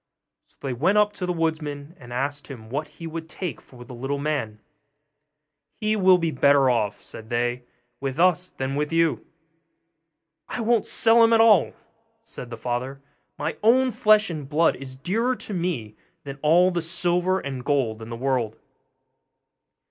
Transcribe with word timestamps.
So 0.45 0.57
they 0.61 0.73
went 0.73 0.97
up 0.97 1.13
to 1.13 1.27
the 1.27 1.31
woodman, 1.31 1.95
and 1.99 2.11
asked 2.11 2.47
him 2.47 2.71
what 2.71 2.87
he 2.87 3.05
would 3.05 3.29
take 3.29 3.61
for 3.61 3.85
the 3.85 3.93
little 3.93 4.17
man. 4.17 4.59
'He 5.79 5.95
will 5.95 6.17
be 6.17 6.31
better 6.31 6.71
off,' 6.71 7.03
said 7.03 7.29
they, 7.29 7.65
'with 7.99 8.19
us 8.19 8.49
than 8.49 8.73
with 8.73 8.91
you.' 8.91 9.23
'I 10.49 10.61
won't 10.61 10.87
sell 10.87 11.23
him 11.23 11.33
at 11.33 11.39
all,' 11.39 11.73
said 12.23 12.49
the 12.49 12.57
father; 12.57 12.99
'my 13.37 13.57
own 13.61 13.91
flesh 13.91 14.31
and 14.31 14.49
blood 14.49 14.75
is 14.77 14.95
dearer 14.95 15.35
to 15.35 15.53
me 15.53 15.95
than 16.23 16.39
all 16.41 16.71
the 16.71 16.81
silver 16.81 17.39
and 17.39 17.63
gold 17.63 18.01
in 18.01 18.09
the 18.09 18.15
world. 18.17 18.55